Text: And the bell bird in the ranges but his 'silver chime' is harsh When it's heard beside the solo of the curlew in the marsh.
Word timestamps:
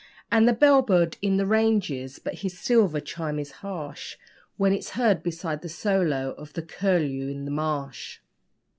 And 0.31 0.47
the 0.47 0.53
bell 0.53 0.81
bird 0.81 1.17
in 1.21 1.37
the 1.37 1.45
ranges 1.45 2.17
but 2.17 2.39
his 2.39 2.57
'silver 2.57 2.99
chime' 2.99 3.37
is 3.37 3.51
harsh 3.61 4.17
When 4.57 4.73
it's 4.73 4.89
heard 4.97 5.21
beside 5.21 5.61
the 5.61 5.69
solo 5.69 6.31
of 6.39 6.53
the 6.53 6.63
curlew 6.63 7.27
in 7.27 7.45
the 7.45 7.51
marsh. 7.51 8.17